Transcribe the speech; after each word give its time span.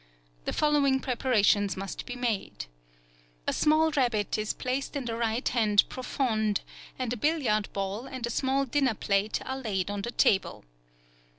The 0.45 0.51
following 0.53 0.99
preparations 0.99 1.77
must 1.77 2.07
be 2.07 2.15
made: 2.15 2.65
A 3.45 3.53
small 3.53 3.91
rabbit 3.91 4.35
is 4.35 4.51
placed 4.51 4.95
in 4.95 5.05
the 5.05 5.15
right 5.15 5.47
hand 5.47 5.83
profonde, 5.89 6.61
and 6.97 7.13
a 7.13 7.17
billiard 7.17 7.71
ball 7.71 8.07
and 8.07 8.25
a 8.25 8.31
small 8.31 8.65
dinner 8.65 8.95
plate 8.95 9.43
are 9.45 9.59
laid 9.59 9.91
on 9.91 10.01
the 10.01 10.09
table. 10.09 10.65